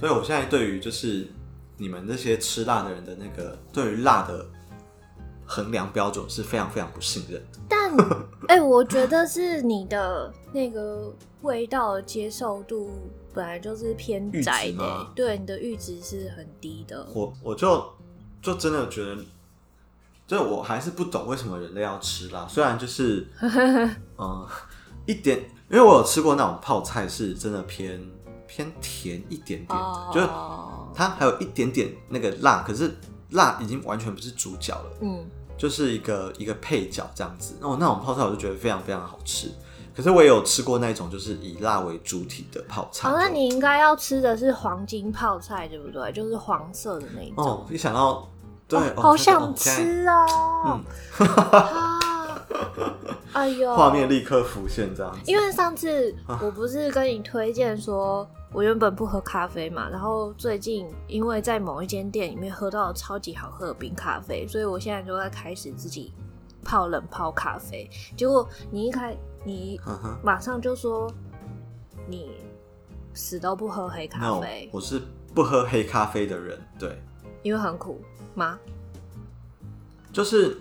[0.00, 1.30] 所以我现在对于就是
[1.76, 4.44] 你们这些吃辣的人的那个对于辣的。
[5.44, 7.58] 衡量标准是非常非常不信任的。
[7.68, 7.94] 但，
[8.48, 12.90] 哎、我觉得是你的那个味道的接受度
[13.34, 17.06] 本来就是偏窄的，对，你的阈值是很低的。
[17.14, 17.84] 我我就
[18.40, 19.16] 就真的觉得，
[20.26, 22.46] 就我还是不懂为什么人类要吃辣。
[22.48, 23.26] 虽然就是
[24.18, 24.46] 嗯
[25.06, 25.38] 一点，
[25.70, 28.00] 因为我有吃过那种泡菜，是真的偏
[28.46, 30.14] 偏甜一点点的，oh.
[30.14, 30.26] 就是
[30.94, 32.94] 它还有一点点那个辣，可是
[33.30, 34.98] 辣已经完全不是主角了。
[35.00, 35.26] 嗯。
[35.58, 39.48] 就是一个一个配角这样子，那我，那种泡菜我就觉得非常非常好吃。
[39.94, 43.08] 可是我也有吃过那种就是以辣为主体的泡菜。
[43.08, 46.10] 哦，那你应该要吃的是黄金泡菜，对不对？
[46.12, 47.44] 就是黄色的那种。
[47.44, 48.28] 哦，一想到，
[48.66, 50.26] 对，哦哦、好想吃啊！
[50.66, 50.84] 嗯，
[53.32, 55.20] 哎呦，画面立刻浮现这样子。
[55.26, 58.28] 因为上次我不是跟你推荐说。
[58.54, 66.12] 我原本不喝咖啡嘛，然后最近因为在某一间店里面喝到了超级好喝的冰咖啡，所以我现在就在开始自己
[66.64, 67.88] 泡冷泡咖啡。
[68.16, 69.80] 结果你一开，你
[70.22, 71.12] 马上就说
[72.08, 72.30] 你
[73.14, 74.66] 死都不喝黑咖啡。
[74.66, 75.02] No, 我是
[75.34, 77.00] 不喝黑咖啡的人，对，
[77.42, 78.02] 因为很苦
[78.34, 78.58] 吗？
[80.12, 80.56] 就是，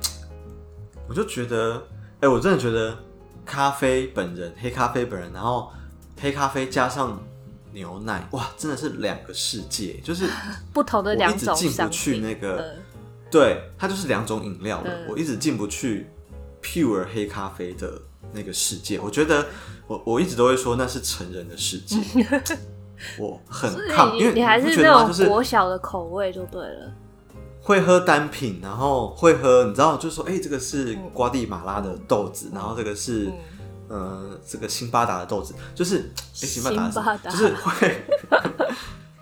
[1.08, 1.76] 我就觉得，
[2.16, 2.98] 哎、欸，我真的觉得
[3.46, 5.72] 咖啡本人，黑咖啡本人，然后
[6.20, 7.22] 黑咖啡加上。
[7.74, 10.30] 牛奶哇，真的是两个世界，就是
[10.74, 11.56] 不同的两种。
[11.56, 12.76] 进不去那个，
[13.32, 14.91] 对，它就是两种饮料了。
[15.10, 16.08] 我一直进不去
[16.62, 17.94] pure 黑咖啡的
[18.34, 19.00] 那个世界。
[19.00, 19.46] 我觉得
[19.88, 21.98] 我我一直都会说那是成人的世界，
[23.17, 26.94] 我很抗，因为你还是那种国小的口味就对了。
[27.62, 33.32] 会喝单品，然后会喝，你知道，就是说，哎，这个是瓜地马拉的豆子，然后这个是。
[33.94, 36.04] 呃，这个辛巴达的豆子就是，哎、
[36.36, 38.06] 欸，辛巴达就是会，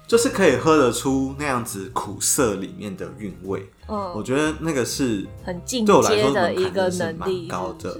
[0.10, 3.72] 就是可以喝得出那样子苦涩里面的韵味。
[3.88, 5.94] 嗯，我觉得那个是很进阶
[6.34, 7.96] 的一个能力，高的。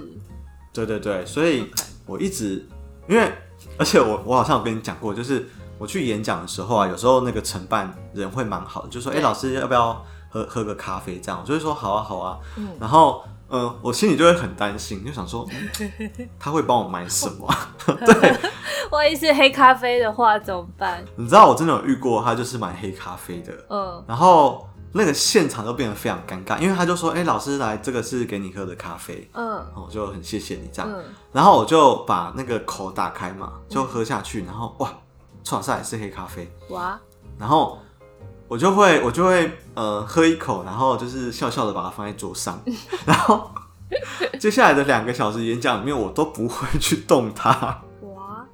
[0.72, 1.70] 对对对，所以
[2.06, 2.66] 我一直
[3.08, 3.32] 因为，
[3.78, 11.20] 而且我我好像有跟你讲过，就是我去演讲的时候啊，有时候那个承办人会蛮好的，就说，哎、欸，老师要不要喝喝个咖啡？
[11.20, 12.38] 这样，我就会说好啊好啊。
[12.56, 13.22] 嗯，然后。
[13.50, 17.48] 嗯，我心里就会很担心，就想说，嗯、他会帮我买什么？
[18.06, 18.36] 对，
[18.90, 21.04] 万一是黑咖啡的话怎么办？
[21.16, 34.92] 你知道我真的有遇过，他就是买黑咖啡的，嗯，然后那个现场都变得非常尴尬，因为他就说，哎、欸，老师来，这个是给你喝的咖啡，嗯，我就很谢谢你这样，嗯、然后我就把那个口打开嘛，就喝下去，然后哇，
[35.44, 36.98] 唰下来是黑咖啡，哇，
[37.38, 37.78] 然后。
[38.50, 42.60] 我就会，我就会，呃，喝一口，然后就是笑笑的把它放在桌上，
[43.06, 43.48] 然后
[44.40, 47.50] 接下来的两个小时演讲里面，我都不会去动它。
[48.02, 48.44] 哇！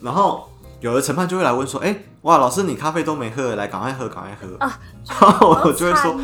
[0.00, 4.48] 然后有的承办就会来问说：“哎、欸，哇，老师你咖啡都没喝，来赶快喝，赶快喝。
[4.58, 6.16] ”啊，然后我就会说。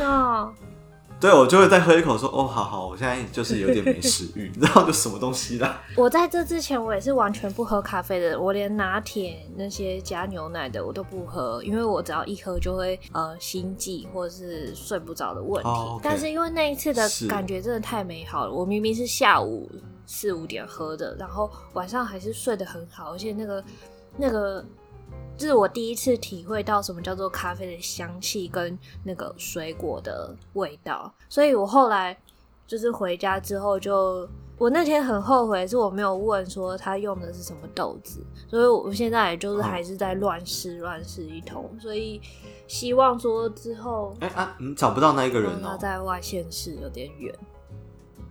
[1.25, 5.81] 对，我就会再喝一口，说哦，好好，我现在就是有点没食欲， 你知道就什么东西啦。
[5.97, 15.71] 我在这之前，我也是完全不喝咖啡的，我连拿铁那些加牛奶的我都不喝，因为我只要一喝就会呃心悸或者是睡不着的问题。
[15.71, 16.01] Oh, okay.
[16.03, 19.67] 但是因为那一次的感觉真的太美好了，我明明是下午
[20.05, 23.65] 四五点喝的，然后晚上还是睡得很好，而且那个
[24.19, 24.63] 那个。
[25.37, 32.17] 这是我第一次体会到什么叫做咖啡的香气跟那个水果的味道，所以我后来
[32.67, 42.21] 就是回家之后就，我那天很后悔，是我没有问说他用的是什么豆子，所以我现在也就是还是在乱试乱试一通，所以
[42.69, 47.35] 希望说之后，哎啊，你找不到那一个人哦，他在外县市有点远，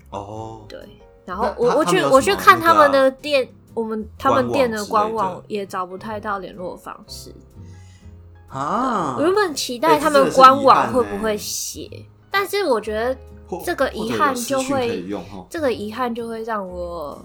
[0.10, 0.80] 哦，对，
[1.26, 3.48] 然后我我去我去看他们的店。
[3.74, 7.34] 我们他们店的官网也找不太到联络方式
[8.48, 9.16] 啊！
[9.18, 13.18] 我原本期待他们官网会不会写，欸、但是我觉得
[13.66, 15.04] 这个遗憾就会，
[15.50, 17.20] 这个遗憾就会让我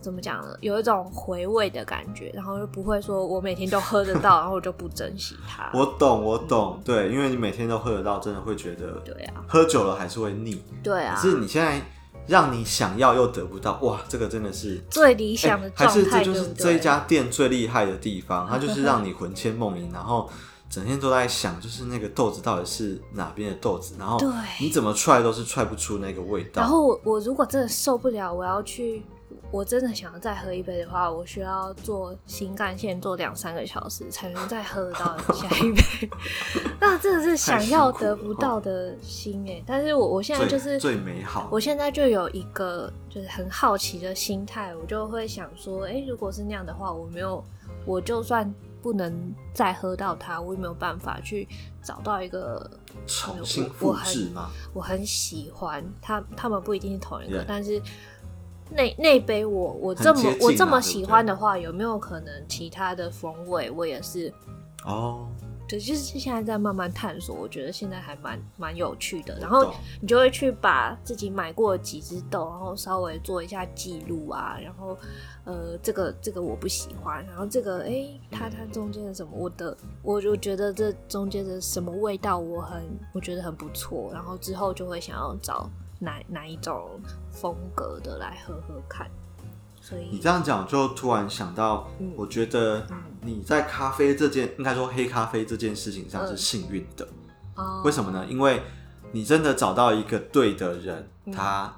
[0.00, 0.56] 怎么讲呢？
[0.60, 5.70] 有一种回味的感觉，然后就不会说我每天都喝得到，然后我就不珍惜它。
[5.78, 11.14] 我懂，我懂，对，因为你每天都喝得到，真的会觉得，对啊，喝久了还是会腻，对啊。
[11.14, 11.82] 可是你现在。
[12.26, 20.28] 让你想要又得不到，哇，这个真的是最理想的状态，还是这就是这一家店最厉害的地方，它就是让你魂牵梦萦，然后
[20.68, 24.18] 整天都在想，就是那个豆子到底是哪边的豆子，然后
[24.60, 26.62] 你怎么踹都是踹不出那个味道。
[26.62, 29.02] 然后我我如果真的受不了，我要去。
[29.50, 36.10] 我真的想要再喝一杯的话，我需要坐新干线坐两三个小时才能再喝得到下一杯。
[36.80, 39.62] 那真的是想要得不到的心哎！
[39.64, 41.48] 但是我我现在就是最，最美好。
[41.50, 47.42] 我现在就有一个就是很好奇的心态，我就会想说，哎、欸，如果是那样的话，我没有，
[47.84, 48.52] 我就算
[48.82, 51.48] 不能再喝到它，我也没有办法去
[51.82, 52.68] 找到一个
[53.06, 54.50] 重新复制吗？
[54.74, 57.80] 我很喜欢他，他们不一定是同一个.但是。
[58.70, 64.32] 那那杯我我这么我这么喜欢的话，对对有没有可能其他的风味我也是？
[64.84, 65.28] 哦。
[65.68, 69.36] 对，就是现在在慢慢探索，我觉得现在还蛮蛮有趣的。
[69.40, 74.56] 然后你就会去把自己买过几只豆，然后稍微做一下记录啊。
[74.62, 74.96] 然后，
[75.44, 84.08] 呃，这个这个我不喜欢，然后这个哎，它它中间的什么，我的我就觉得这中间的什么味道我很我觉得很不错。
[84.12, 85.68] 然后之后就会想要找
[85.98, 89.10] 哪哪一种风格的来喝喝看。
[89.80, 92.84] 所以你这样讲，就突然想到，我觉得
[93.20, 97.06] 你在咖啡这件，应该说黑咖啡这件事情上是幸运的。
[97.84, 98.26] 为什么呢？
[98.28, 98.62] 因为
[99.12, 101.72] 你真的找到一个对的人，他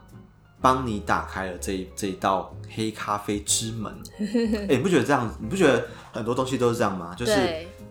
[0.60, 3.94] 帮你打开了这一这一道黑咖啡之门。
[4.68, 5.30] 哎，你不觉得这样？
[5.38, 7.14] 你不觉得很多东西都是这样吗？
[7.14, 7.32] 就是。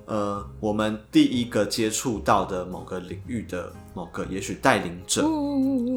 [0.07, 5.21] 呃，我们第一个接触到的某个领域的某个也许带领者，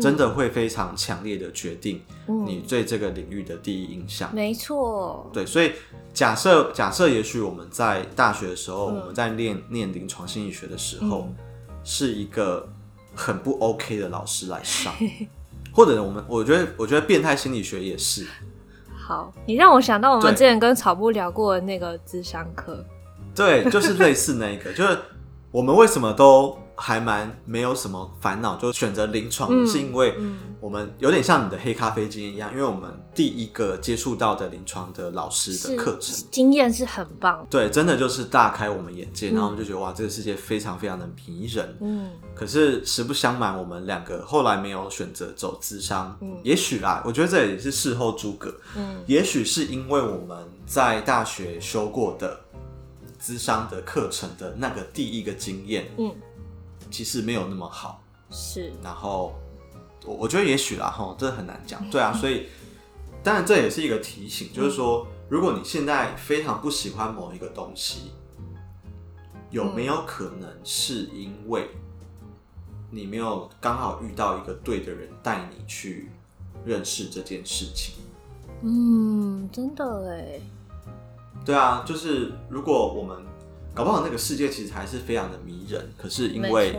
[0.03, 4.29] 真的会非常强烈的决定你对这个领域的第一印象。
[4.35, 5.31] 没错。
[5.33, 5.75] 对，所以
[6.13, 11.29] 假设假设，也许我们在大学的时候，我们在练念临床心理学的时候，
[11.85, 12.69] 是一个
[13.15, 14.93] 很不 OK 的老师来上，
[15.73, 18.27] 或者我们我觉得我觉得变态心理学也是。
[18.93, 22.85] 好，你让我想到我们之前跟草布聊过的那个智商课。
[23.35, 24.99] 对，就是类似那个，就是
[25.51, 30.15] 我们为什么都还蛮没有什么烦恼，就选择临床，嗯、是因为
[30.61, 41.77] 我们有点像你的黑咖啡经验一样，因为我们第一个接触到的临床的老师的课程经验是很棒，对，真的就是大开我们眼界，然后我们就觉得哇，这个世界非常非常的迷人。
[41.81, 52.41] 嗯，可是实不相瞒，我们两个后来没有选择走智商，嗯，也许啦，我觉得这也是事后诸葛，嗯，也许是因为我们在大学修过的。
[53.21, 56.15] 咨商的课程的那个第一个经验，嗯，
[56.91, 58.73] 其实没有那么好，是。
[58.83, 59.35] 然后
[60.05, 62.13] 我我觉得也许啦，哈，这很难讲，对啊。
[62.13, 62.47] 所以
[63.23, 68.13] 当然这也是一个提醒，嗯、就是说，如果你现在非常不喜欢某一个东西，
[69.51, 71.69] 有没有可能是因为
[72.91, 76.09] 你没有刚好遇到一个对的人带你去
[76.65, 77.95] 认识这件事情？
[78.63, 80.41] 嗯，真的哎。
[81.45, 83.17] 对啊，就是如果我们
[83.75, 86.79] 搞不好那个世界其实还是非常的迷人，可是因为，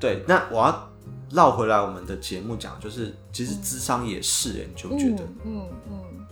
[0.00, 0.90] 对，那我要
[1.30, 6.26] 绕回来我们的节目讲，就是其实智商也是，哎、嗯，你就觉得，嗯嗯，嗯。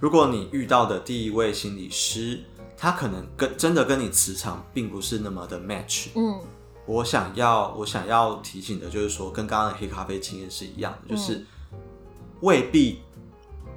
[0.00, 2.40] 如果你遇到的第一位心理师，
[2.76, 6.40] 他可能跟真的跟你磁场并不是那么的 match，嗯，
[6.84, 11.46] 我想要我想要提醒的就是说，跟刚刚的黑咖啡经验是一样的，就是
[12.40, 13.00] 未必。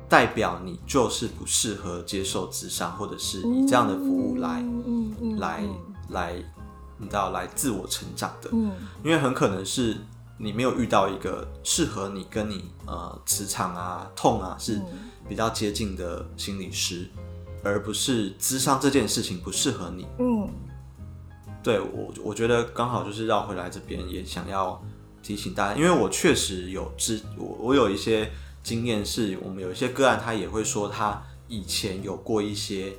[0.10, 5.64] 代表你就是不适合接受咨商，或者是以这样的服务来，嗯嗯、来
[6.10, 6.34] 来，
[6.98, 8.50] 你知道来自我成长的。
[8.52, 8.72] 嗯、
[9.04, 9.96] 因为很可能是
[10.40, 14.82] 你没有遇到一个适合你、跟你呃磁场啊、痛啊是
[15.28, 20.08] 比较接近的心理师，嗯、而不是咨商这件事情不适合你。
[20.18, 20.50] 嗯，
[21.62, 24.82] 对我我觉得刚好就是绕回来这边，也想要
[25.22, 28.32] 提醒大家，因为我确实有知我我有一些。
[28.70, 32.94] 经验是我们有一些个案，他也会说他以前有过一些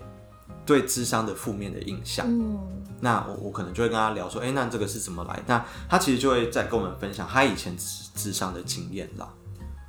[0.67, 2.27] 对智商的负面的印象。
[2.29, 2.59] 嗯，
[3.01, 5.41] 那我我可能就会跟他聊说，哎、欸，那这个是怎么来？
[5.47, 9.29] 那他其实就会再跟我们分享他以前咨咨商的经验啦。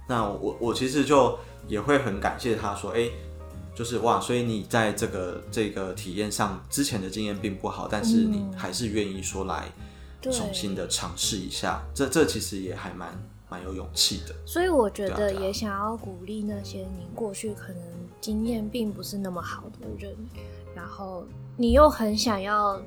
[0.07, 1.36] 那我我其实就
[1.67, 3.11] 也会很感谢他说，哎、欸，
[3.73, 9.67] 就是哇，所以你在这个这个体验上之前的经验并不好，但是你还是愿意说来
[10.21, 13.09] 重新的尝试一下，对这这其实也还蛮。
[13.51, 17.83] 蛮有勇气的，所以我觉得也想要鼓励那些你过去可能
[18.21, 20.15] 经验并不是那么好的人，
[20.73, 21.25] 然后
[21.57, 22.81] 你又很想要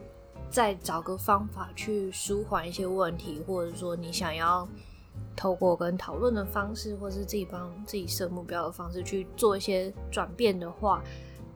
[0.49, 4.67] 再找个方法去舒缓一些问题，或者说你想要
[5.37, 11.05] 透过跟讨论的方式，或是自己帮自己设目标的方式去做一些转变的话，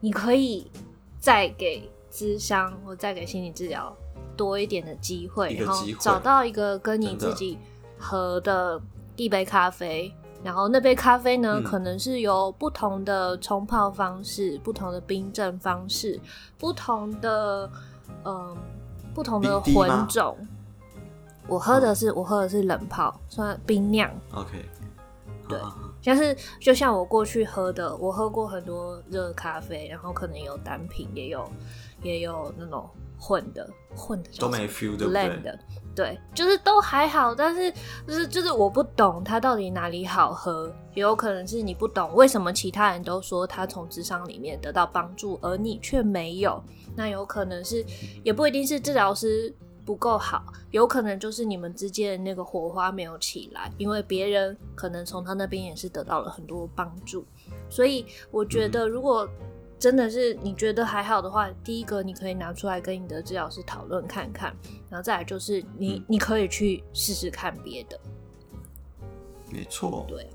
[0.00, 0.70] 你可以
[1.18, 3.96] 再给智商或再给心理治疗
[4.36, 7.56] 多一点的机会，然后找到一个跟你自己
[7.98, 8.78] 合的。
[9.24, 10.14] 一杯咖啡，
[10.44, 16.18] 然后那杯咖啡呢，嗯、可能是由不同的冲泡方式、不同的冰镇方式、
[16.56, 17.68] 不同的
[18.24, 18.56] 嗯、呃、
[19.12, 20.36] 不同的混种。
[21.48, 24.08] 我喝的是、哦、我喝的是冷泡，算冰酿。
[24.32, 24.64] OK，
[25.48, 25.58] 对，
[26.00, 31.50] 像是就像我过去喝的，我喝过很多热咖啡，然后可能有单品，也有
[32.02, 32.88] 也有那种
[33.18, 34.96] 混的混的都没 feel？
[35.98, 37.72] 对，就是都还好，但是
[38.06, 46.62] 就是就是我不懂它到底哪里好喝，也有可能是你不懂为什么其他人都说他从智商里面得到帮助，而你却没有。
[46.94, 47.84] 那有可能是，
[48.22, 49.52] 也不一定是治疗师
[49.84, 57.24] 不够好，有可能就是你们之间的那个火花没有起来，因为别人可能从他那边也是得到了很多帮助。
[57.68, 59.28] 所以我觉得，如果
[59.78, 64.54] 真的是你觉得还好的话，第一个你可以拿出来跟你的治疗师讨论看看，
[64.90, 67.98] 然后再来就是你、嗯、你可以去试试看别的。
[69.50, 70.28] 没错，对，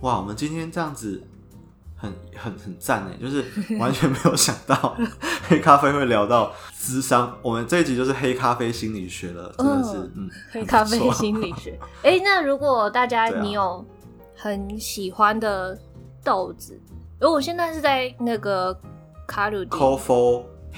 [0.00, 1.22] 哇，我们今天这样子。
[1.98, 3.42] 很很很赞哎，就是
[3.78, 4.94] 完全没有想到
[5.48, 7.34] 黑咖啡会聊到智商。
[7.40, 11.78] 我们这一集就是黑咖啡心理学了，真的是嗯，嗯，黑咖啡心理学。
[12.02, 13.82] 哎、欸，那如果大家 你有
[14.34, 15.76] 很喜欢的
[16.22, 16.78] 豆子，
[17.18, 18.78] 如果、啊、我现在是在那个
[19.26, 19.70] 卡鲁迪。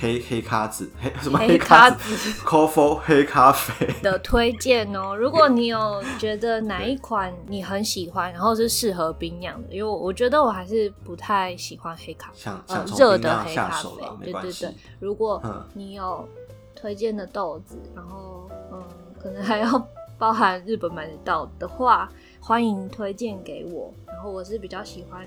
[0.00, 2.14] 黑黑咖子，黑什么黑咖子？
[2.46, 5.12] Coffee 黑咖啡的推荐哦。
[5.16, 13.90] 如果你有觉得哪一款你很喜欢，然后是适合冰酿的，因为我觉得我还是不太喜欢黑咖啡，呃，热的黑咖啡。
[14.22, 15.42] 对对对，如果
[15.74, 16.28] 你有
[16.76, 18.80] 推荐的豆子，然后嗯，
[19.20, 19.84] 可能还要
[20.16, 22.08] 包含日本买得到的话，
[22.38, 23.92] 欢迎推荐给我。
[24.06, 25.26] 然后我是比较喜欢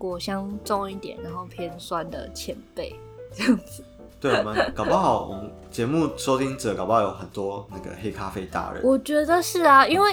[0.00, 2.96] 果香重一点，然后偏酸的前辈
[3.34, 3.84] 这样子。
[4.18, 8.82] 对，我们搞不好，我们节目收听者搞不好有很多那个黑咖啡达人。
[8.82, 10.10] 我觉得是啊，因为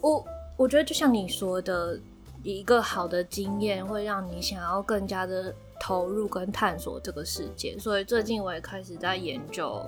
[0.00, 0.24] 我
[0.56, 1.98] 我觉得就像你说的，
[2.42, 7.78] 一个好的经验会让你想要更加的投入跟探索这个世界。
[7.78, 9.82] 所以最近我也开始在研究，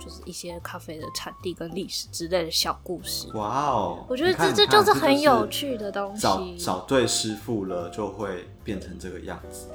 [0.00, 3.28] 就是一些咖啡的产地跟历史之类的小故事。
[3.34, 4.04] 哇哦！
[4.08, 6.20] 我觉得这这就是很有趣的东西。
[6.20, 9.68] 找找对师傅了，就会变成这个样子。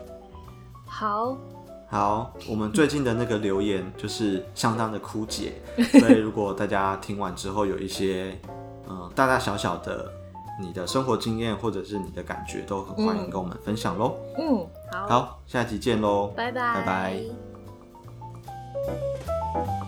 [0.86, 1.38] 好。
[1.88, 5.54] 好，我们最近的那个留言就是相当的枯竭，
[6.00, 8.38] 所以如果大家听完之后有一些
[8.90, 10.12] 嗯大大小小的
[10.60, 14.18] 你的生活经验或者是你的感觉，都很欢迎跟我们分享喽。
[14.38, 16.86] 嗯，好，好，下集见喽，拜拜，拜
[19.54, 19.85] 拜。